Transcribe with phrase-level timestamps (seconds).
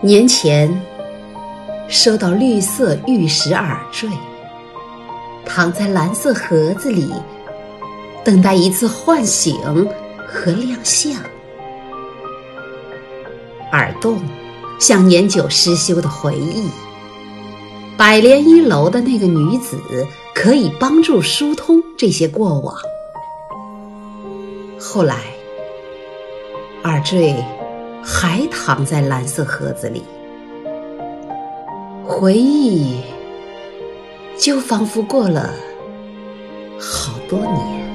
[0.00, 0.80] 年前
[1.88, 4.08] 收到绿色玉石耳坠，
[5.44, 7.12] 躺在蓝色盒子里，
[8.24, 9.56] 等待一次唤醒
[10.24, 11.12] 和亮相。
[13.72, 14.20] 耳洞
[14.78, 16.70] 像年久失修的回忆，
[17.96, 19.76] 百莲一楼的那个女子
[20.32, 22.76] 可以帮助疏通这些过往。
[24.78, 25.16] 后来，
[26.84, 27.34] 耳坠。
[28.02, 30.02] 还躺在蓝色盒子里，
[32.04, 33.00] 回忆
[34.38, 35.52] 就仿佛过了
[36.78, 37.87] 好多年。